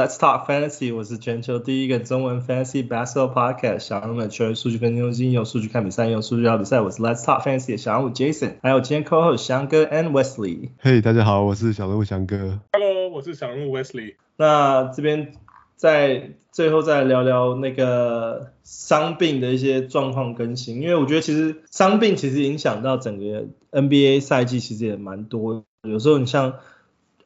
[0.00, 0.96] Let's talk fantasy！
[0.96, 6.80] 我是全球第一个中文 fantasy basketball podcast，小人物的球数据分析中心，用数据看比赛，用数据聊比赛。
[6.80, 10.70] 我是 Let's talk fantasy 的小人物 Jason，还有今天 co-host 翔哥 and Wesley。
[10.82, 12.60] Hey，大家好，我是小人物翔哥。
[12.72, 14.14] Hello，我是小人物 Wesley。
[14.38, 15.34] 那这边
[15.76, 25.62] 在最后再聊聊那个伤病的一些状况更新，因为我觉得其实伤病其实影响到整个 NBA 赛季，其实也蛮多。
[25.82, 26.54] 有时候你像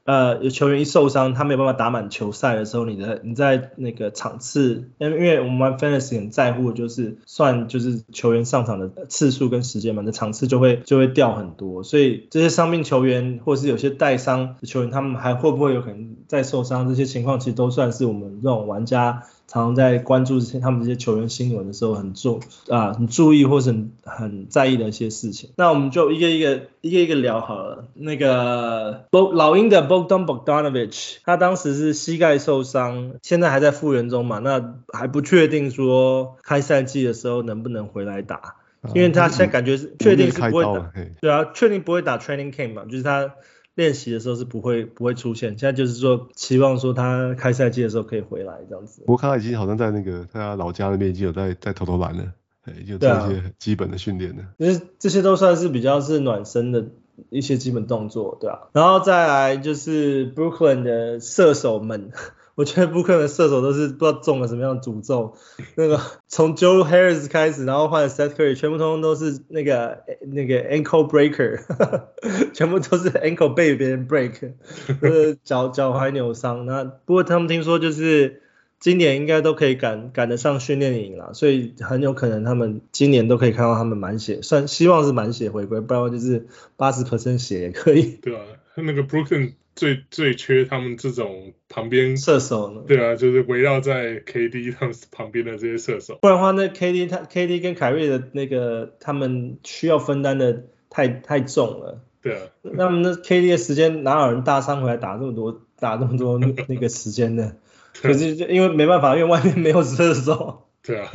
[0.04, 16.86] 呃，有球员一受伤，他没有办法打满球赛的时候，你的你在那个场次，因为因为我们玩 fantasy 很在乎就是算就是球员上场的次数跟时间嘛，那场次就会就会掉很多，所以这些伤病球员或是有些带伤的球员，他们还会不会有可能再受伤？
[16.86, 19.22] 这些情况其实都算是我们这种玩家。
[19.54, 25.50] 常常在关注这些他们这些球员新闻的时候，很重啊，很注意或是很很在意的一些事情。
[25.54, 27.84] 那我们就一个一个一个一个聊好了。
[27.94, 38.56] 那个老鹰的 Bogdan Bogdanovic，他当时是膝盖受伤，现在还在复原中嘛，那还不确定说开赛季的时候能不能回来打，
[38.92, 43.34] 因为他现在感觉是确定是不会打，对啊，确定不会打 Training Camp 嘛，就是他。
[43.74, 49.02] 练习的时候是不会不会出现，现在就是说期望说他开赛季的时候可以回来这样子。
[49.06, 52.32] 不过他已经好像在那个他老家那边已经有在在投投篮了，
[52.64, 54.44] 对，就做一些基本的训练了。
[54.58, 56.86] 其实、啊、这些都算是比较是暖身的
[57.30, 58.68] 一些基本动作，对啊。
[58.72, 62.12] 然后再来就是 Brooklyn 的射手们。
[62.56, 65.34] 我觉得布克的射手都是不知道中了什么样的诅咒，
[65.74, 71.60] 那个从 Joe Harris 开始，然后换 Seth Curry，全部通通都是那个那个 ankle breaker，
[72.54, 74.52] 全部都是 ankle 被别人 break，
[75.00, 76.64] 就是脚脚踝扭伤。
[76.64, 78.42] 那不过他们听说就是
[78.78, 86.46] 今年应该都可以赶赶得上训练营了，所以很有可能他们今年都可以看到他们满血，算希望是满血回归，不然就是
[86.76, 88.18] 八十 percent 血也可以。
[88.22, 88.42] 对啊，
[88.76, 89.54] 那个 Brooklyn。
[89.76, 92.82] 最最缺他们这种旁边射手呢？
[92.86, 96.18] 对啊，就是围绕在 KD 他们旁边的这些射手。
[96.22, 102.04] 不然的话，那 KD 他 KD 跟凯瑞的那个他们需要分担的太太重了。
[102.22, 102.40] 对啊。
[102.62, 107.56] 那么那 KD 的时间哪有人大伤回来打这么多打这么多那个时间呢？
[108.00, 110.68] 可是就因为没办法，因为外面没有射手。
[110.82, 111.10] 对啊。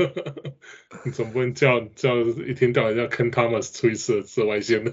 [1.06, 4.92] 你总不能叫叫一天到晚叫 Cam Thomas 出一次紫外线的。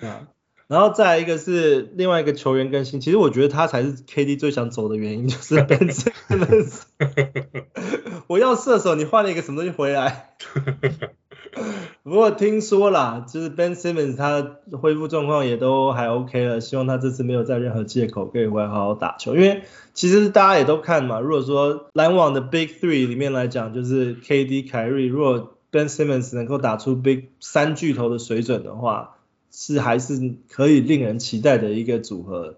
[0.06, 0.28] 啊。
[0.68, 6.82] 然后再来一个是另外一个球员更新，其实我觉得他才是 KD 最想走的原因，就是 Ben Simmons。
[8.26, 10.34] 我要射手，你换了一个什么东西回来？
[12.04, 19.34] 不过听说啦，就是 Ben Simmons 他恢复状况也都还 OK 了，希望他这次没有再任何借口可以回来好好打球。
[19.34, 19.62] 因为
[19.94, 29.14] 其实大家也都看嘛，如果说篮网的 Big Three 里面来讲，就是 KD、凯瑞，如果 Ben Simmons 能够打出 Big 三巨头的水准的话。
[29.60, 32.54] 是还是可以令人期待的一个组合。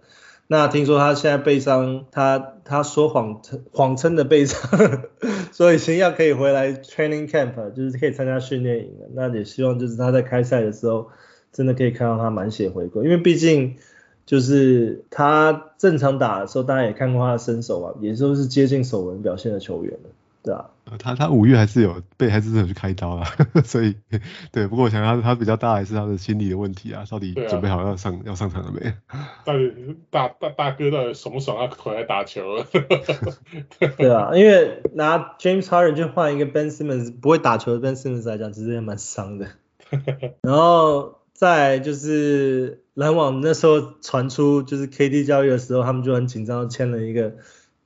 [0.46, 4.60] 那听说他现在背伤，他他说谎称谎称的背伤，
[5.50, 8.90] 所以先要可以回来 training camp，就是可以参加训练营。
[9.14, 11.08] 那也希望就是他在开赛的时候，
[11.54, 13.76] 真的可以看到他满血回归，因为毕竟
[14.26, 20.10] 就是他正常打的时候，大家也看过他的身手啊，也都是接近首轮表现的球员了。
[20.42, 23.24] 对啊，他他五月还是有被还是有去开刀了，
[23.64, 23.94] 所以
[24.52, 28.92] 对，不过我想他他比较大还是他的心理的问题啊，到底准备好要上、啊、要上场了没？
[29.44, 32.66] 到底大大大哥到底爽不爽要回来打球了？
[33.96, 39.46] 对啊，因为拿 James Harden 去换一个 Ben Simmons 不会打球的 Ben Simmons 来讲，其实也蛮伤的。
[40.42, 47.34] 然后再就是篮网那时候传出就是 KD 交易的时候，他们就很紧张，签了一个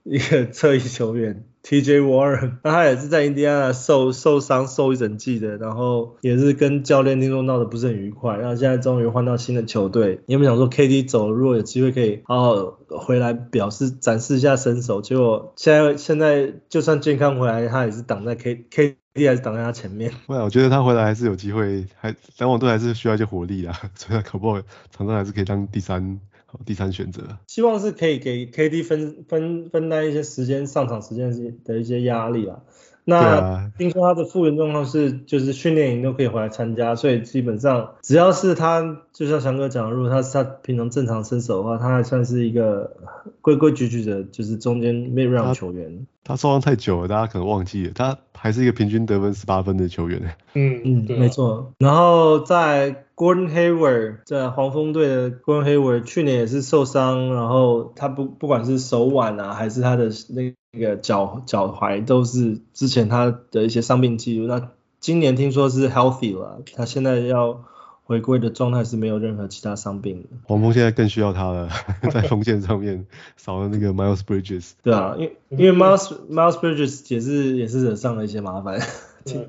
[0.04, 1.44] 一个侧翼球员。
[1.66, 2.00] T.J.
[2.00, 10.20] Warren，那他也是在印第安纳受受伤受一整季的，然后也是跟教练听说闹得不是很愉快，然后现在终于换到新的球队。
[10.26, 11.04] 你有没有想说 K.D.
[11.04, 15.00] 走了，如果有机会可以好好回来表示展示一下身手？
[15.00, 19.26] 结果现在现在就算健康回来，他也是挡在 K K.D.
[19.26, 20.12] 还是挡在他前面。
[20.26, 26.20] 对，我觉得他回来还是有机会，还篮网队还是需要一些活力啊，所以他可不可以场上还是可以当第三。
[26.64, 31.30] 第三选择，希望是可以给 KD 分分分担一些时间上场时间
[31.64, 32.62] 的一些压力啦。
[33.06, 42.96] 那、啊、听说他的复原状况是，就是训练营都可以回来参加，所以基本上只要是他，就像翔哥讲，如果他是他平常正常身手的话，他还算是一个
[43.42, 46.06] 规规矩矩的，就是中间 mid round 球员。
[46.24, 50.36] 他受伤太久了，大家可能忘记了，他还是一个平均得分十八分的球员。
[50.54, 51.72] 嗯嗯，没错。
[51.78, 64.46] 然后在 Gordon Hayward 在黄蜂队的 Gordon Hayward 去年也是受伤，然后他不不管是手腕啊，还是他的那那个脚脚踝，都是之前他的一些伤病记录。
[64.46, 67.64] 那今年听说是 healthy 了，他现在要
[68.04, 70.28] 回归的状态是没有任何其他伤病的。
[70.44, 71.68] 黄蜂现在更需要他了，
[72.12, 73.06] 在锋线上面
[73.36, 74.72] 少了那个 Miles Bridges。
[74.82, 78.78] 对啊，因为因为 Miles Miles Bridges 也是也是惹上了一些麻烦。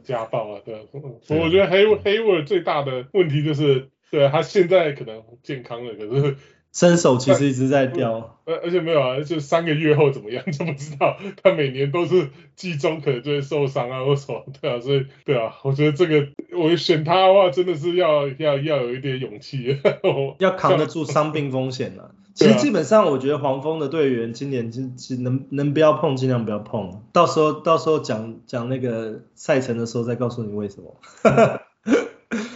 [0.04, 0.88] 家暴啊，对。
[1.22, 6.36] 所以我觉得 Hay Hayward 最大的问题就是，对他现在可能健康了，可是。
[6.76, 11.16] 身手其实一直在掉，而而且没有啊，就三个月后怎么样就不知道。
[11.42, 19.78] 他每年都是季中可能就会受伤啊，或什么，对啊，所以对啊，我觉得这个我选他的话，真的是要要要有一点勇气，
[20.40, 22.12] 要扛得住伤病风险了。
[22.36, 31.00] 其实基本上我觉得黄蜂的队员今年就只能能不要碰尽量不要碰，到时候到时候讲讲那个赛程的时候再告诉你为什么。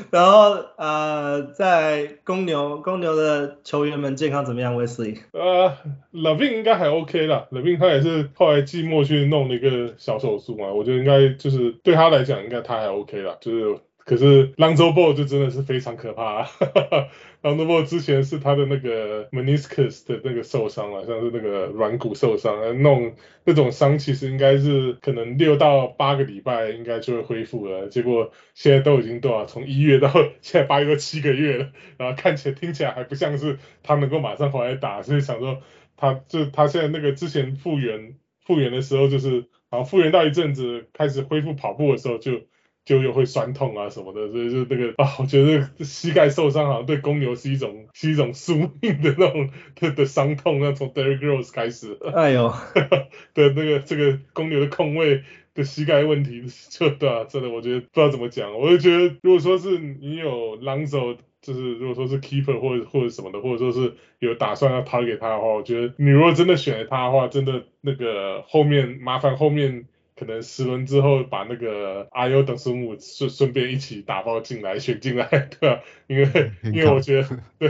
[0.11, 5.19] 然后呃，在公牛公牛的球员们健康怎么样？Wesley？
[5.31, 5.77] 呃
[6.11, 13.79] 拉宾应该还 OK 啦，LaVine 他也是后来寂寞去弄了一个小手术嘛，我觉得应该就是对他来讲应该他还 OK 啦，就是。
[14.09, 17.09] 可是 l o n g o b o 就真的是非常可怕，哈哈
[17.43, 23.13] Lonzo Ball 之前是他的那个 meniscus 的那个受伤了，像是那个软骨受伤，弄
[23.43, 30.11] 那种伤其实应该是可能六到八个礼拜应该就会恢复了，结果现在都已经多少，从一月到
[30.41, 35.61] 现在八月都七个月了，然后看起来听起来还不像是他能够马上回来打，所以想说
[35.95, 42.41] 他就他现在那个之前复原复原的时候就是，然后复原到一阵子开始恢复跑步的时候就。
[42.89, 52.51] 就又会酸痛啊什么的，所以就那个啊，我觉得膝盖受伤好像对公牛是一种是一种 宿命的那种的的伤痛，那从 Derrick Rose 开始，哎呦，
[53.35, 55.21] 的那个这个公牛的控卫
[55.53, 56.41] 的膝盖问题，
[56.71, 69.85] 就对啊，真的我觉得不知道怎么讲，我就觉得如果说是你有 Lonzo，就是如果说是 Keeper 或者或者什么的，或者说是有打算要 target 他的话，我觉得你如果真的选了他的话，真的那个后面麻烦后面。
[70.19, 75.81] 可能十轮之后把那个阿优等生物顺顺便一起打包进来选进来，对吧？
[76.07, 77.69] 因为 因为我觉得，对，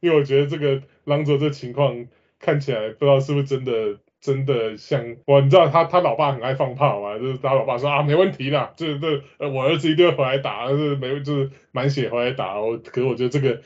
[0.00, 2.06] 因为我觉得这个朗佐这情况
[2.38, 13.62] 看起来不知道是不是真的真的像我，你知道他他老爸很爱放炮嘛，就是他老爸说啊没问题啦，这这我儿子一定会回来打，是没就是满血回来打，我可是我觉得这个真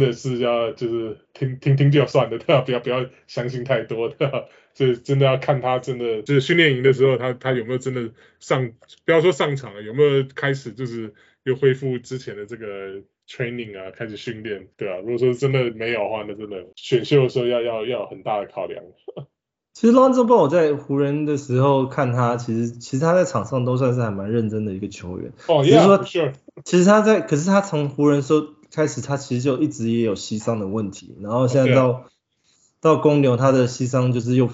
[0.00, 2.60] 的是要就是听听听就算了，对吧？
[2.62, 4.44] 不要不要相信太多，对 吧？
[4.74, 8.10] 这真的要看他真的就是训练营的时候，他他有没有真的
[8.40, 8.72] 上，
[9.04, 11.12] 不要说上场了，有没有开始就是
[11.44, 18.82] 又恢复之前的这个 training 啊，开始训练，对啊，如果说真的没有的话，那真的选秀的时候要要要有很大的考量。
[19.74, 25.32] 其实 Lonzo Ball 我在湖人的时候看他，其实其实他在场上都算是还蛮认真的一个球员。
[25.48, 26.34] 哦，只是说，sure.
[26.62, 31.86] 其实他在，可是他从湖人时候开始，他其实就一直也有膝伤的问题，然后现在到。
[31.88, 31.96] Oh.
[32.82, 34.50] 到公牛，他的膝伤就是又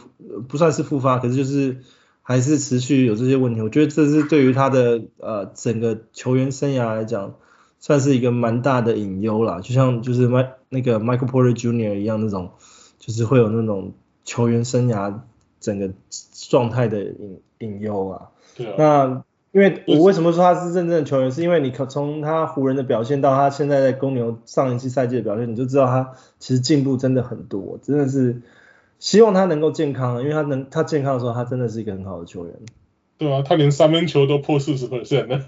[0.51, 1.79] 不算是复发，可是就是
[2.21, 3.63] 还是持续有这些问题。
[3.63, 7.37] 我觉得这是对于他的呃整个球员生涯来讲，
[7.81, 9.63] 算是一个蛮大的隐忧啦。
[9.63, 11.95] 就像就是麦那个 Michael Porter Jr.
[11.95, 12.51] 一样那种，
[12.99, 13.95] 就是会有那种
[14.27, 15.21] 球员生涯
[15.59, 15.91] 整个
[16.51, 18.29] 状态的隐隐忧啊。
[18.55, 18.75] 对啊。
[18.77, 28.43] 那因为我为什么说他是真正的球员，是因为你可从他湖人的表现到他现在在公牛上一季赛季的表现，你就知道他其实进步真的很多，真的是
[28.99, 32.55] 希望他能够健康，因为他能他健康的时候，他真的是一个很好的球员。
[33.17, 35.41] 对啊，他连三分球都破四十 percent 了，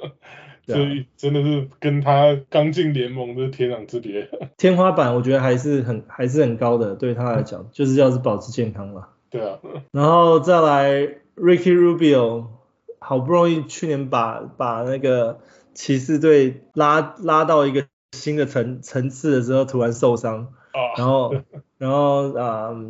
[0.66, 4.28] 所以真的是跟他刚进联盟的天壤之别。
[4.56, 9.08] 天花板我觉得还是很还是很高的，对他来讲，就是要是保持健康嘛。
[9.30, 9.58] 对啊，
[9.92, 10.90] 然后再来
[11.36, 12.57] Ricky Rubio。
[13.00, 15.40] 好不容易去年把把那个
[15.74, 20.48] 骑士队拉拉到一个新的层层次的时候，突然受伤，
[20.96, 21.34] 然后
[21.78, 22.86] 然后啊、呃，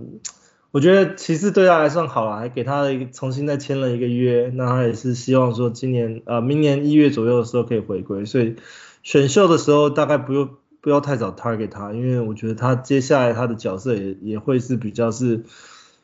[0.70, 8.56] 我觉得骑士对他还算好了，还给他一个重新再签了一个约，那他也是希望说今年啊、呃、明年一月左右的时候可以回归，所以
[9.02, 10.50] 选秀的时候大概不用
[10.80, 15.44] 不要太早 target 他，因为我觉得他接下来他的角色也也会是比较是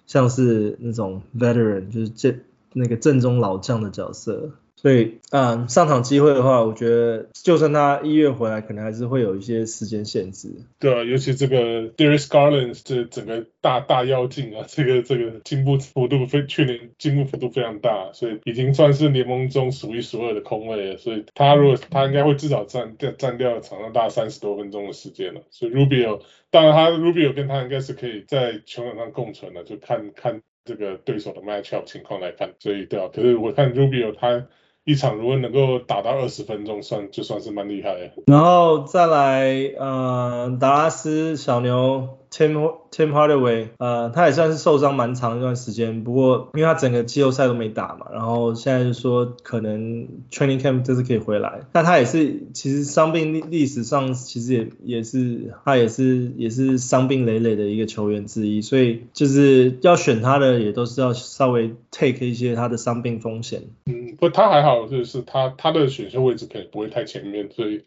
[0.06, 2.36] 像是那种 veteran，就是这。
[2.74, 10.50] 那个阵中老将的角色，所以嗯，上场机会的话，我觉得就算他一月回来，可能还是会有一些时间限制。
[10.78, 20.98] 对啊，尤其这个 Darius Garland 这整个大大妖精啊，这个这个进步幅度非去年进步幅度非常大，所以已经算是联盟中数一数二的空位了。
[20.98, 25.40] 所以他如果他应该会至少占掉占掉场上大三十多分钟的时间了。
[25.50, 30.42] 所以 Rubio 当然他 Rubio 跟他应该是可以在球场上共存的，就看看。
[30.64, 34.46] 这个对手的 matchup 情况来看，所以对啊，可是我看 Rubio 他
[34.84, 38.10] 一场如果能够打到二十分钟，算就算是蛮厉害的。
[38.26, 63.62] 然后再来，呃，达拉斯小牛 Tim Tim Hardaway，呃，他也算是受伤蛮长一段时间，不过因为他整个季后赛都没打嘛，然后现在就说可能 Training Camp 这次可以回来，但他也是其实伤病历历史上其实也也是他也是也是伤病累累的一个球员之一，所以就是要选他的也都是要稍微 take 一些他的伤病风险。
[63.86, 67.84] 嗯，不，他还好，就是他他的选秀位置可能不会太前面，所以。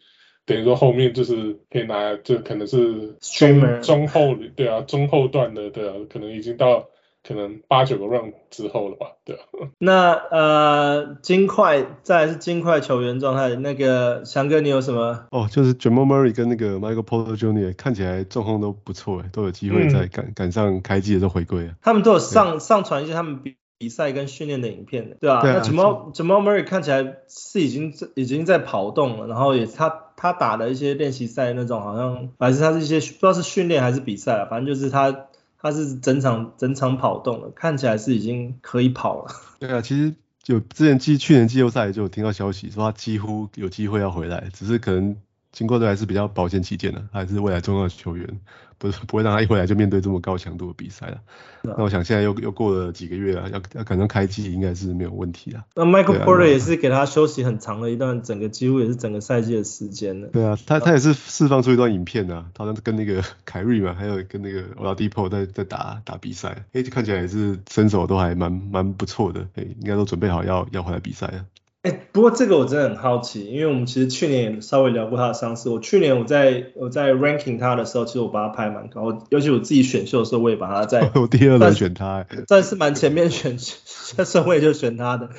[0.48, 6.86] 等于说后面就是可以拿，就可能是中中后，对啊，中后段的，对啊，可能已经到
[7.22, 9.40] 可能八九个 round 之后了吧，对啊。
[9.78, 15.26] 那呃，金块再来是金块球员状态，那个翔哥你有什么？
[15.32, 17.76] 哦，就是 Jamal Murray 跟那个 Michael Porter Jr.
[17.76, 21.74] 看起来状况都不错诶，都有机会在赶赶上开季的时候回归啊。
[21.82, 23.56] 他们都有上上传一些他们比。
[23.80, 35.26] 比赛跟训练的影片，对啊，对啊，那 Jamal Jamal Murray 看起来是已经已经在跑动了，然后也他他打的一些练习赛那种，好像还是他是一些不知道是训练还是比赛啊，反正就是他
[35.60, 39.30] 他是整场整场跑动了，看起来是已经可以跑了。
[39.60, 45.16] 对啊，其实就之前季去年季后赛就有听到消息说他几乎有机会要回来，只是可能
[45.52, 48.40] 经过的还是比较保险起见的，还是未来重要的球员。
[48.78, 51.20] 不是 不会让他一回来就面对这么高强度的比赛了。
[51.62, 55.64] 啊、那我想现在又又过了几个月了，要要赶上开季应该是没有问题了。
[55.74, 60.28] 那 Michael Porter 也是给他休息很长的一段，整个几乎也是整个赛季的时间了。
[60.28, 71.44] 对啊，他他也是释放出一段影片啊，他好像跟那个 凯瑞嘛，还有跟那个 Oladipo 在在打打比赛，哎，看起来也是身手都还蛮蛮不错的，哎，应该都准备好要要回来比赛了。
[71.88, 75.70] 哎，不过这个我真的很好奇，因为我们其实去年也稍微聊过他的伤势。
[75.70, 85.30] 我去年我在我在 ranking 他的时候，其实我把他排蛮高，尤其我自己选秀的时候，我也把他在 我第二轮选他，算是蛮前面选顺位 就选他的。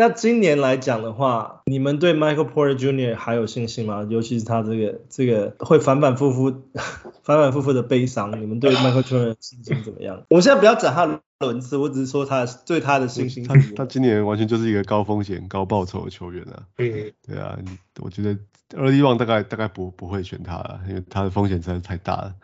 [0.00, 3.16] 那今年来讲的话，你们对 Michael Porter Jr.
[3.16, 4.06] 还有信心吗？
[4.08, 6.52] 尤其是他这个这个会反反复复
[7.24, 10.22] 反反复复的悲伤，你们对 Michael Porter 的信心怎么样？
[10.30, 11.20] 我现在不要讲他。
[11.40, 13.44] 轮次，我只是说他对他的信心。
[13.46, 16.64] 他他今年完全就是一个高风险高报酬的球员啊。
[16.76, 17.56] 对对啊，
[18.00, 18.34] 我觉得
[18.76, 22.34] Early Round 大概大概不不会选他了，因为他的风险实在是太大了。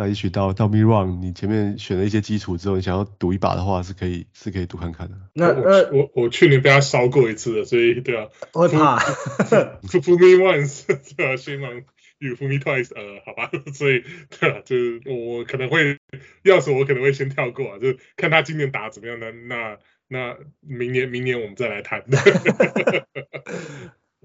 [0.00, 5.18] 那也许到到 Mid Round，你前面选了一些基础之后，你想要赌一把的话，是可以是可以赌看看的。
[5.34, 8.28] 那那我我去年被他烧过一次了，所以对啊。
[8.54, 8.98] 我怕。
[9.84, 11.82] Fool me once， 对啊，希望。
[12.22, 14.04] You fool me twice，呃，好吧，所以
[14.38, 15.96] 对啊，就是我可能会，
[16.44, 19.30] 要是我可能会先跳过啊，就看他今年打怎么样呢？
[19.48, 19.78] 那
[20.08, 22.04] 那明年明年我们再来谈。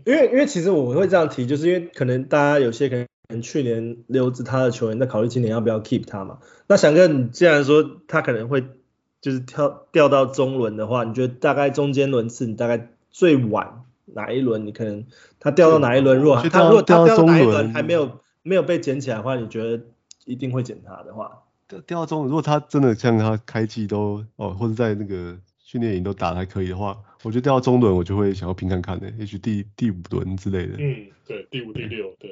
[0.05, 3.08] 因为因为其实我会这样提，就是因为可能大家有些可能
[3.41, 6.39] 去年留着他的球员在考虑今年要不要 keep 他嘛。
[6.67, 8.63] 那翔哥，你既然说他可能会
[9.22, 13.82] 就是跳掉到中轮的话，你觉得大概中间轮次你大概最晚？
[14.08, 15.03] 哪一轮你可能
[15.39, 16.20] 他掉到哪一轮？
[16.20, 19.84] 如果他如果他掉到哪一轮还没有没有被捡起来的话，你觉得
[20.25, 21.41] 一定会捡他的话？
[21.67, 25.36] 掉掉到中轮，如果他真的像他开季都哦，或者在那个
[25.66, 30.76] 训练营都打得还可以的话，我觉得掉到中轮我就会想要拼看看的，也许第第五轮之类的。
[30.78, 32.30] 嗯，对，第五、第六，对。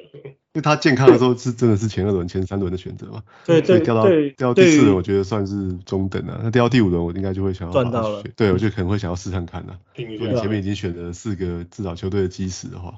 [0.54, 3.24] 因为他健康的时候是真的是前二轮、前三轮的选择嘛。
[3.44, 4.04] 对对掉到
[4.36, 6.38] 掉到第四轮，我觉得算是中等啊。
[6.44, 8.22] 那掉到第五轮，我应该就会想要赚到了。
[8.36, 9.76] 对，我就可能会想要试看看的。
[9.96, 12.94] 如果你前面已经选择四个至少球队的基石的话，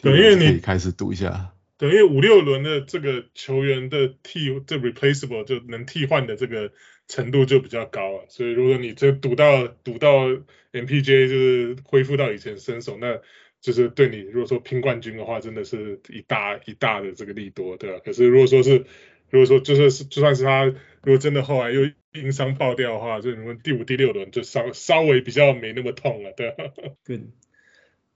[0.00, 1.50] 对，因为你可以开始赌一下。
[1.82, 6.70] 对，因为五六轮的这个球员的替这 replaceable 就能替换的这个
[7.08, 8.24] 程度就比较高啊。
[8.28, 10.28] 所以如果你这赌到赌到
[10.72, 13.20] MPJ 就是恢复到以前身手，那
[13.60, 18.00] 就是对你，如果说拼冠军的话，真的是一大一大的这个利多，对吧？
[18.04, 18.84] 可是如果说是，
[19.28, 26.64] 如果说就是就算是他，如果真的后来又因伤爆掉的话，就你们第五、第六轮就稍稍微比较没那么痛了，对吧？
[27.04, 27.22] Good。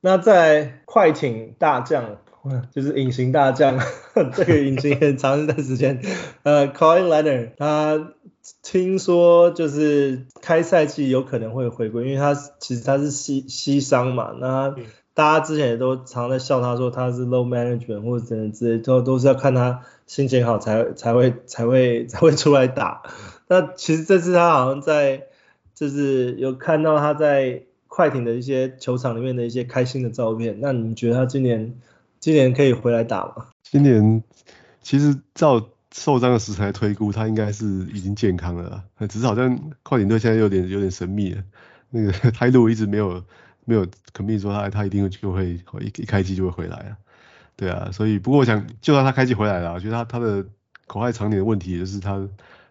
[0.01, 2.23] 那在快艇大将，
[2.73, 3.79] 就是隐形大将，
[4.35, 6.00] 这个隐形很长一段时间，
[6.43, 8.12] 呃，Colin Leonard，他
[8.62, 14.75] 听说就是开赛季有可能会回归，因为他其实他是膝膝伤嘛，那。
[14.76, 14.85] 嗯
[15.17, 23.00] 大家之前也都常在笑他说他是 low management 或者怎样之类，都都是要看他心情好才才会才会才会出来打。
[23.49, 25.23] 那其实这次他好像在
[25.75, 30.59] 就是有看到他在快艇的一些球场里面的一些开心的照片。
[30.61, 31.76] 那你觉得他今年
[32.26, 33.47] 今年可以回来打吗？
[33.62, 34.21] 今年
[34.83, 35.64] 其实照
[35.95, 37.64] 受伤的时才推估，他应该是
[37.95, 41.45] 已经健康了，只是好像快艇队现在有点有点神秘了，
[41.88, 43.23] 那个 态度一直没有。
[43.68, 46.97] 没有肯定说他他一定就会一一开机就会回来啊，
[47.56, 50.47] 对啊，所以不过我想就算他开机回来了，我觉得他他的
[50.87, 52.28] 口袋藏点的问题就是他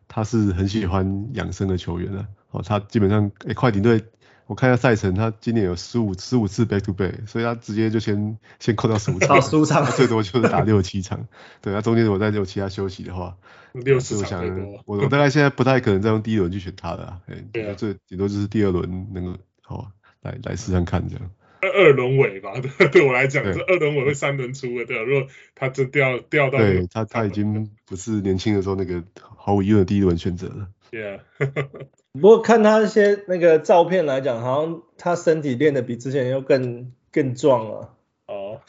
[0.08, 4.06] 他是很喜欢养生的球员啊，哦，他基本上诶快艇队
[4.48, 11.28] 我看一下赛程，他今年有十五十五次 back to back，所以他直接就先先扣到十五场，十五场，最多就是打六七场。
[11.62, 13.38] 对，他中间如果再有其他休息的话，
[13.74, 21.30] 六十场我想我我大概现在不太可能再用第一轮去选他了，哎，对啊，最顶多就是第二轮能够好来来试试看这样。
[21.62, 30.70] 二二轮尾吧，对 对我来讲是二轮尾会三轮出的，对啊，如果他真掉掉到，对他他已经不是年轻的时候那个毫无疑问的第一轮选择了。
[30.92, 31.22] Yeah，
[32.22, 37.90] 不过看他一些那个照片来讲，好像他身体练得比之前又更更壮了。
[38.28, 38.60] 哦，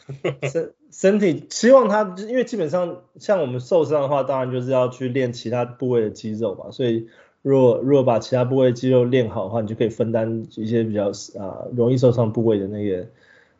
[0.43, 6.71] 身身体希望他，因为基本上像我们受伤的话，当然就是要去练其他部位的肌肉嘛。
[6.71, 7.07] 所以
[7.41, 13.07] 如果如果把其他部位肌肉练好的话，你就可以分担一些比较啊容易受伤部位的那个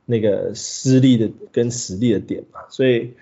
[0.06, 2.62] 那个施力的跟实力的点嘛。
[2.70, 3.14] 所以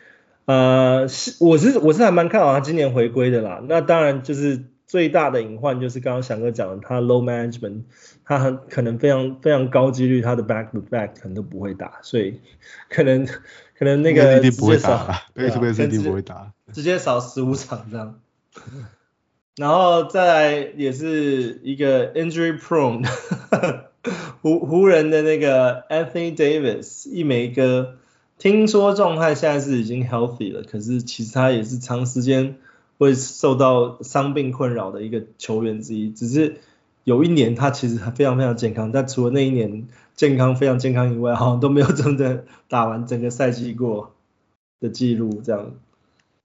[0.46, 3.64] 呃，是我是我是还蛮看好他今年回归的啦。
[3.68, 4.64] 那当然就是。
[4.88, 7.82] 最大的隐患就是刚刚翔哥讲的，他 low management，
[8.24, 12.40] 他很可能非常非常高几率他的 back to back 可能都不会打，所以
[12.90, 18.20] 可能可能那个直接少， 对，特别是一定不会打，直接少十五场这样。
[19.58, 23.08] 然后再来也是一个 injury prone，
[24.44, 27.96] 湖湖人的那个 Anthony Davis 一枚哥，
[28.38, 32.58] 听说状态现在是已经 healthy 了，可是其实他也是长时间。
[32.98, 36.58] 会受到伤病困扰的一个球员之一，只是
[37.04, 44.14] 有一年他其实非常非常健康，但除了那一年健康非常健康以外，好像都没有真的打完整个赛季过
[44.80, 45.74] 的记录这样。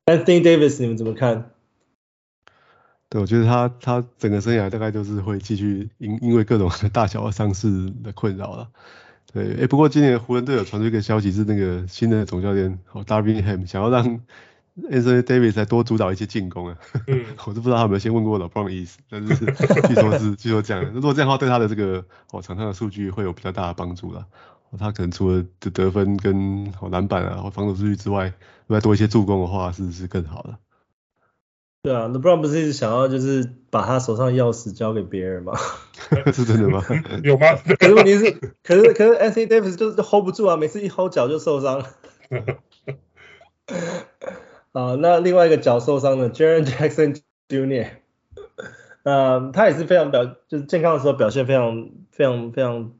[0.06, 1.50] Anthony Davis 你们怎么看？
[3.08, 8.68] 对，我觉得他他整个生涯大概就是会继续因因为各种大小的伤势的困扰了。
[9.32, 14.20] 对，哎，不过今年湖人队有传出一个消息，是那个新的总教练哦，Darvin Ham 想要让。
[14.90, 24.26] Anthony Davis 再多主导一些进攻啊，嗯、 我都不知道他有没有先问过老 Bron 的意思，但是据说是 据说这样，如果这样的话，对他的这个哦场上的数据会有比较大的帮助啦。
[24.70, 28.26] 哦，他可能除了得得分跟哦篮板啊或防守数据之外，
[28.66, 30.58] 如果再多一些助攻的话，是不是更好了。
[31.82, 35.54] 对啊，LeBron 不是一直想要就是把他手上钥匙交给别人吗？
[36.32, 36.84] 是真的吗？
[37.24, 37.46] 有吗？
[37.78, 41.82] 可是问题是，可是可是 Anthony Davis 就是 hold 不住啊，每次一 hold 脚就受伤。
[44.72, 47.88] 啊，那另外一个脚受伤的 Jaren Jackson Jr.，
[49.02, 52.92] 呃，他也是非常表，就是健康的时候表现非常非常非常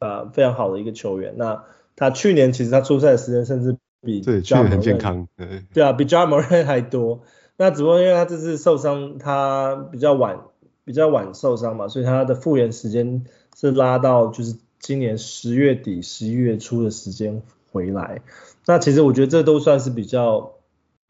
[0.00, 1.34] 啊非常好的一个球员。
[1.38, 1.64] 那
[1.96, 7.22] 他去年其实他出赛的时间甚至比对去年很健康，对对啊，比 Ja Morant 还多。
[7.56, 10.40] 那只不过因为他这次受伤，他比较晚
[10.84, 13.24] 比较晚受伤嘛，所以他的复原时间
[13.56, 17.40] 是拉到就是今年十月底十一月初的时间
[17.72, 18.20] 回来。
[18.66, 20.50] 那其实我觉得这都算是比较。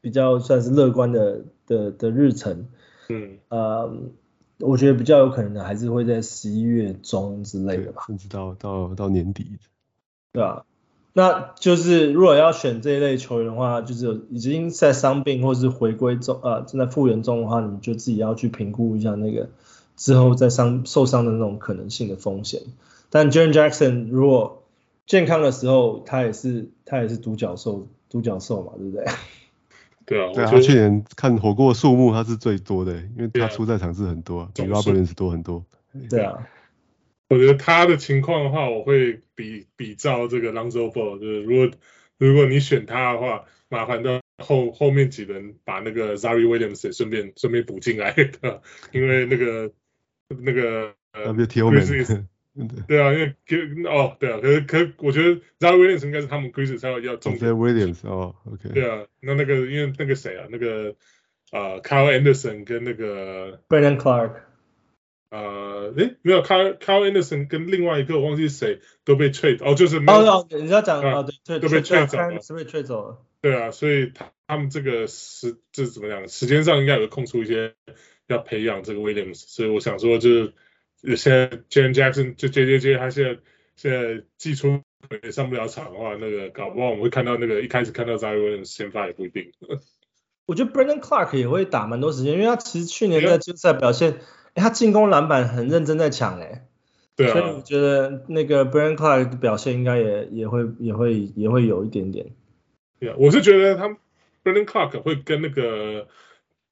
[0.04, 2.66] 比较算是乐观的的的日程，
[3.08, 3.90] 嗯，呃，
[4.58, 9.56] 我觉得比较有可能的还是会在十一月中之类的吧，甚至到到到年底，
[10.34, 10.66] 对啊，
[11.14, 19.48] 那就是如果要选这一类球员的话，就是有已经在伤病或是回归中啊、呃、正在复原中的话，你就自己要去评估一下那个
[19.96, 22.60] 之后再伤受伤的那种可能性的风险。
[23.08, 24.64] 但 Jaren Jackson 如果
[25.06, 29.06] 健康的时候，他也是他也是独角兽独角兽嘛，对不对？
[30.06, 35.64] 对啊，对啊，他去年看火锅数目他是最多的，因为他出赛场次很多，啊、比 Roberts 多很多。
[36.10, 36.46] 对啊，
[37.28, 41.70] 我觉得他的情况的话，我会比比照这个 Lonzo Ball，就是如果
[42.18, 48.62] 如果你选他的话，麻烦到后后面几轮把那个 Ziaire Williams 也顺便顺便补进来的，
[48.92, 49.72] 因为那个
[50.28, 51.34] 那个呃。
[52.86, 53.34] 对啊，因为
[53.90, 55.40] 哦，对啊，可是可是我觉得
[55.72, 57.52] Williams 应该是他们 Grizzlies 要要重点。
[57.52, 58.68] Williams 哦，OK。
[58.72, 60.94] 对啊，那那个因为那个谁啊，那个
[61.50, 64.34] 呃 Kyle Anderson 跟那个 Brandon Clark，
[65.30, 73.18] 呃，诶，没有 Kyle Kyle Anderson 跟另外一个我忘记是谁都被 trade 哦，就是哦哦，你要讲哦对，都被 trade 走了，是被 trade 走了。
[73.40, 76.28] 对啊，所以他他们这个时这是怎么讲？
[76.28, 77.74] 时间上应该有空出一些
[78.28, 80.52] 要培养这个 Williams，所以我想说就是。
[81.16, 83.38] 现在 Jaren Jackson 就 J J J，他现在
[83.76, 84.80] 现在季初
[85.22, 89.52] 也上不了场的话，那个搞不好我们会看到那个一开始看到 Williams 先发也不一定。
[90.46, 94.16] 我觉得 Brandon Clark 也会打蛮多时间，因为他其实去年在季后赛表现，哎、
[94.54, 96.66] 欸，他进攻篮板很认真在抢，哎，
[97.16, 102.26] 对啊，所以我觉得那个 Brandon Clark 的表现应该也也会也会也会有一点点。
[102.98, 103.88] 对啊，我是觉得他
[104.42, 106.08] Brandon Clark 会跟那个。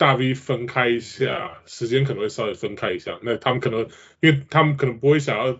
[0.03, 3.21] 大 V 分开一下，时间可能会稍微分开一下。
[3.23, 3.83] 那他们可能，
[4.19, 5.51] 因为他们可能不会想要，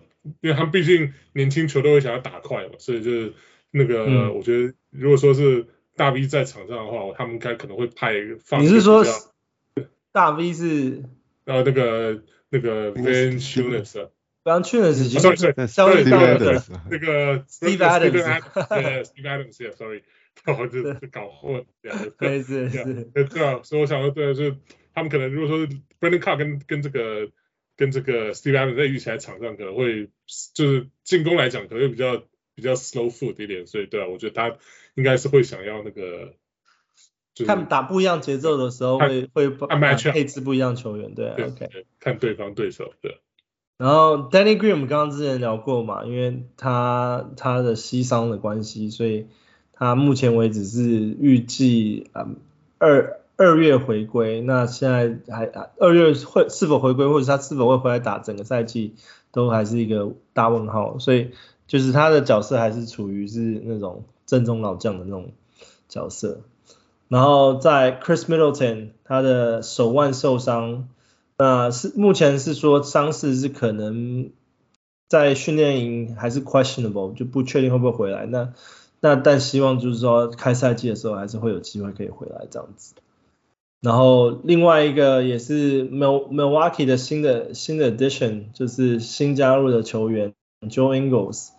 [0.41, 3.33] 因为他们毕竟年轻球队会想要打快嘛，所以就是
[3.71, 8.61] 那个，嗯、我觉得如果说是大 V 在场上的话，他们应该可能会派放。
[8.61, 9.05] 你是说
[10.11, 11.05] 大 V 是？
[11.45, 14.09] 然后那个那个 Valanciunas
[14.43, 20.03] Valanciunas 已经，sorry sorry，交易到那个那个 Steve Adams，对 Steve
[20.45, 24.57] 我就搞混两个，对是是，对啊，所以我想说，对，就是
[24.93, 25.67] 他们可能如果说
[25.99, 27.29] Brandon Clarke 跟跟这个
[27.75, 30.09] 跟这个 Steve Adams 在一起在场上可能会
[30.53, 32.23] 就是进攻来讲可能会比较
[32.55, 34.57] 比较 slow foot 一点，所以对啊，我觉得他
[34.95, 36.35] 应该是会想要那个。
[37.47, 41.67] 看打不一样节奏的时候会会配置不一样球员，对，OK，
[41.99, 43.21] 看对方对手，对。
[43.79, 49.29] 然后 Danny Green 我们刚刚之前聊过嘛，因为他他的膝伤的关系，所以
[49.83, 52.27] 他目前为止是预计啊
[52.77, 54.39] 二二月回归。
[54.41, 55.45] 那现在还
[55.77, 58.95] 二月会是否回归，或者他是否会回来打整个赛季，
[59.31, 60.99] 都还是一个大问号。
[60.99, 61.31] 所以
[61.67, 65.31] 就是他的角色还是处于是那种正宗老将的那种
[65.89, 66.41] 角色。
[67.09, 70.87] 然后在 Chris Middleton，他的手腕受伤，
[71.37, 74.31] 那是目前是说伤势是可能
[75.09, 78.25] 在训练营还是 questionable，就不确定会不会回来。
[78.25, 78.53] 那
[79.03, 82.95] 那但希望就是说开赛季的时候还是会有机会可以回来这样子。
[83.81, 91.49] 然后另外一个也是 Mil Milwaukee 的新的新的 addition，就是新加入的球员 Joe Ingles，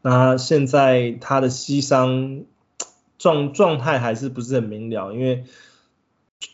[0.00, 2.44] 那现在他的膝伤。
[3.18, 5.44] 状状态还是不是很明了，因为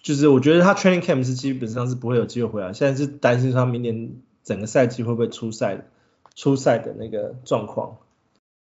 [0.05, 4.13] 就是我觉得他 training camp 是基本上是不会有机会回来，现在是担心他明年
[4.45, 5.89] 整个赛季会不会出赛，
[6.37, 7.97] 出赛的那个状况。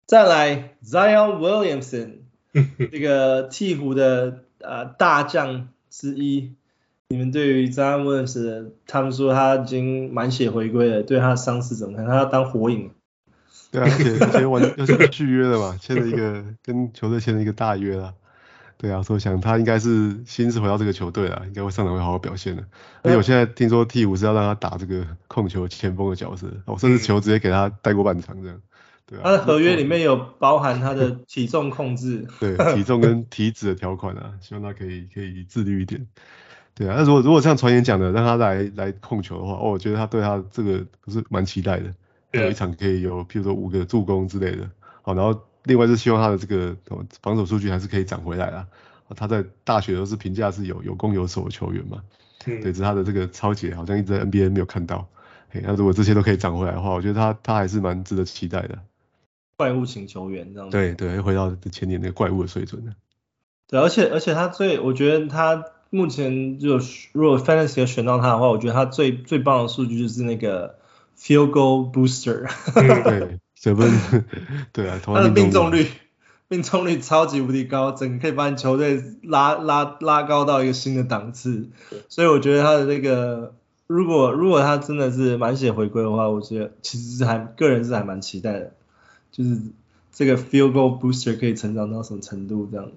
[0.06, 2.18] 再来 Zion Williamson
[2.92, 6.54] 这个鹈鹕的呃大将之一，
[7.10, 12.06] 你们对于 Zion Williamson 他们说他已经满血回归了，对他的伤势怎么看？
[12.06, 12.92] 他要当火影。
[13.72, 18.14] 对啊，而且而且完又是续约了嘛， 签了一个跟球队签了一个大约了。
[18.78, 22.64] 对啊，所以想他应该是心思回到这个球队了，应该会上场会好好表现的。
[23.02, 28.62] 而且我现在听说鵜鹕是要让他打这个控球前锋的角色，我甚至球直接给他带过半场这样。
[29.08, 36.06] 对啊，他的合约里面有包含他的体重控制， 对，体重跟体脂的条款啊， 希望他可以可以自律一点。
[36.74, 41.94] 对啊，那如果如果像传言讲的让他来来控球的话，哦，我觉得他对他这个是蛮期待的。
[42.34, 44.70] 有一场可以有，譬如说五个助攻之类的，
[45.02, 46.76] 好，然后另外是希望他的这个
[47.22, 48.68] 防守数据还是可以涨回来啦。
[49.16, 52.02] 他在大学都是评价是有有攻有守的球员嘛，
[52.46, 55.08] 嗯、对，只是他的这个抄截好像一直在 NBA 没有看到，
[55.50, 58.78] 嘿，那如果这些都可以涨回来的话，我觉得他他还是蛮值得期待的。
[59.58, 60.78] 怪物型球员这样子。
[60.78, 62.96] 对对，回到前年那个怪物的水准。
[63.68, 66.80] 对，而且而且他最，我觉得他目前就
[67.14, 70.76] 如果 Fantasy 要选到他的话，我觉得他最最棒的数据就是那个。
[71.18, 74.26] Field goal booster，对，得分，
[74.74, 75.88] 对啊，他的命中率，
[76.50, 81.70] 命中率超级无敌高，整个可以把你球队拉拉拉高到一个新的档次。
[82.10, 83.56] 所以我觉得他的那个，
[83.88, 88.74] 如果如果他真的是满血回归的话，我觉得其实是还个人是还蛮期待的，
[89.36, 89.60] 就是
[90.14, 92.90] 这个 Field goal booster 可以成长到什么程度这样。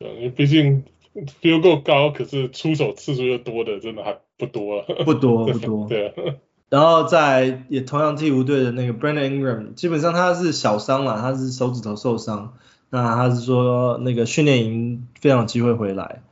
[0.00, 0.82] 对，因为毕竟
[1.14, 5.04] Field goal 高，可是出手次数又多的，真的还不多了。
[5.04, 5.86] 不多 不多。
[5.88, 6.12] 对啊。
[6.68, 12.54] 然后在也同样鵜鹕队的那个 Brandon Ingram，基本上他是小伤了，他是手指头受伤，
[12.90, 16.22] 那他是说那个训练营非常有机会回来。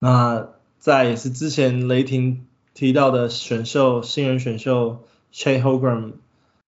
[0.00, 0.48] 那
[0.80, 6.14] 在也是之前雷霆提到的选秀新人选秀 Chet Holmgren，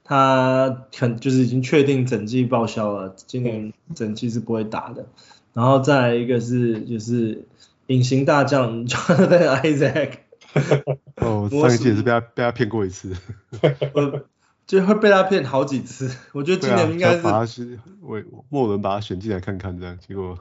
[0.08, 5.06] 他肯就是已经确定整季报销了，今年整季是不会打的。
[5.54, 7.46] 然后再来一个是就是
[7.88, 10.12] 隐形大将 Jonathan Isaac。
[11.18, 13.14] 哦，上一季也是被他被他骗过一次，
[13.94, 14.22] 我
[14.66, 16.10] 就会被他骗好几次。
[16.32, 20.38] 我觉得今年应该是把他是我莫伦把他选进来看看这样，结果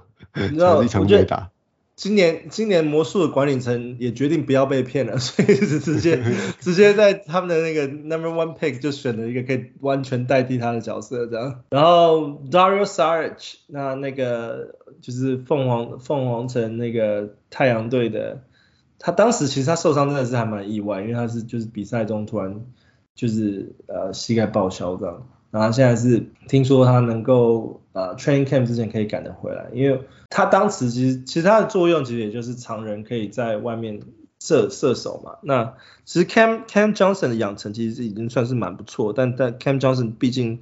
[0.84, 1.50] 一场都没打。
[1.96, 6.22] 今年今年魔术的管理层也决定不要被骗了， 所以是直接
[6.60, 11.62] 直接在他们的那个 number one pick 就选了一个可以完全代替他的角色这样。
[11.70, 18.42] 然后 Dario Saric 那那个就是凤凰凤凰城那个太阳队的。
[18.98, 22.62] 他当时其实他受伤真的是还蛮意外，因为他是就是比赛中突然
[23.14, 34.00] 就是呃膝盖报销这样，然后现在是听说他能够呃 training camp 之前可以赶得回来，因为他当时其实其实他的作用其实也就是常人可以在外面
[34.40, 40.60] 射射手嘛，那其实 Cam Cam Johnson 的养成其实已经算是蛮不错，但但 Cam Johnson 毕竟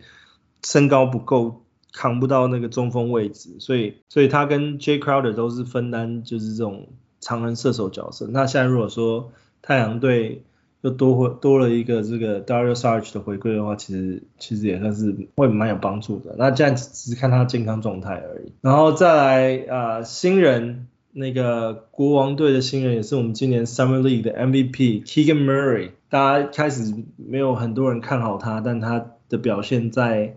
[0.63, 6.89] 身高不够，扛不到那个中锋位置，所以所以他跟 Jay Crowder 都是分担就是这种。
[7.21, 10.45] 常人射手角色，那现在如果说太阳队
[10.85, 16.35] 又多回多了一个这个 Dario Saric 的回归的话，其实其实也算是会蛮有帮助的。
[16.37, 18.53] 那这样只是看他健康状态而已。
[18.61, 25.93] 然后再来啊、呃，新人那个国王队的新人，也是我们今年 Summer League 的 MVP Keegan Murray。
[26.11, 30.35] 大家开始没有很多人看好他，但他的表现在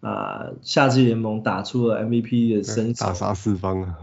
[0.00, 3.98] 啊、呃、夏季联盟打出了 MVP 的身手，大杀四方啊！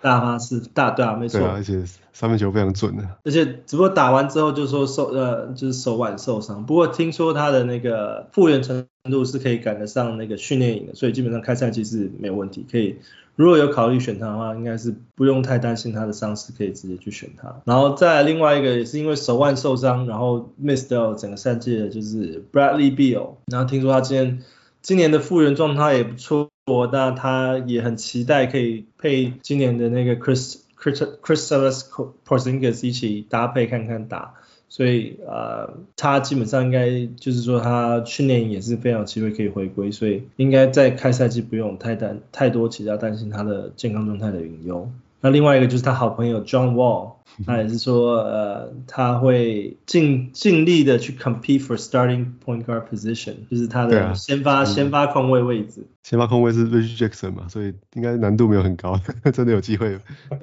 [0.00, 1.40] 大杀四大对啊，没错。
[1.46, 1.82] 而且
[2.12, 3.04] 三分球非常准的。
[3.24, 12.96] 而且只不过打完之后就说受呃就是手腕受伤，不过听说他的那个复原程度是可以赶得上那个训练营的，所以基本上开赛季是没有问题，可以。
[13.36, 17.62] 如果有考虑选他的话，应该是不用太担心他的伤势，可以直接去选他。
[17.64, 23.36] 然后再来另外一个也是因为手腕受伤，然后 miss 掉整个赛季的就是 Bradley Beal。
[23.46, 24.42] 然后听说他今天
[24.82, 26.49] 今年的复原状态也不错，
[26.92, 31.84] 那他也很期待可以配今年的那个 Chris Chris Kristaps
[32.26, 34.34] Porzingis 一起搭配看看打。
[34.72, 44.88] 所以呃，他基本上应该就是说他训练也是非常有机会可以回归，所以应该在开赛季不用太担太多其他担心他的健康状态的隐忧。
[45.20, 47.14] 那另外一个就是他好朋友 John Wall，
[47.46, 55.86] 他也是说，呃，他会尽尽力的去 compete for starting point guard position，就是他的先发、啊、先发控卫位置。
[56.02, 58.98] 先发控卫是 Reggie Jackson 嘛，所以应该难度没有很高，
[59.32, 59.98] 真的有机会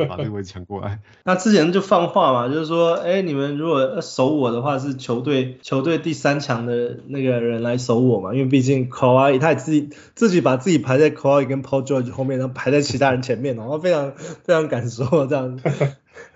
[0.07, 0.99] 把这个位置抢过来。
[1.23, 15.59] 那之前就放话嘛，就是说，哎、欸，你们如果守我的话，是球队球队第三强的那个人来守我嘛，因为毕竟 Kawhi 他也自己自己把自己排在 Kawhi 跟 Paul George 后面，然后排在其他人前面，然后非常非常敢说这样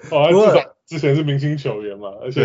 [0.01, 0.15] 子。
[0.15, 2.43] 哦，至少之前是明星球员嘛，而且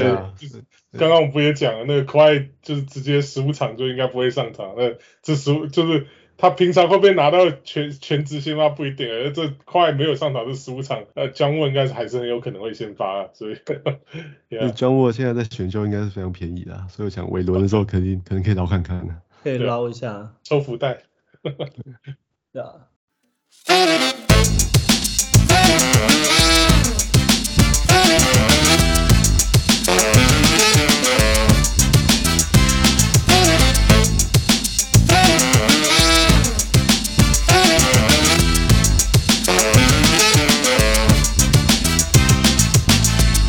[0.92, 6.06] 刚刚我们不也讲了，那个 Kawhi 就是直接十五场就应该不会上场，那这十五就是。
[6.38, 13.56] 他平常会不会拿到全全职先发不一定，而这快没有上场这十五场，那姜沃应该是还是很有可能会先发啊，所以，
[14.76, 21.04] 姜沃现在在选秀应该是非常便宜的，所以我想尾轮的时候肯定可能可以捞看看的，可以捞一下，抽福袋，
[22.52, 22.84] 对啊。
[28.06, 28.55] Thank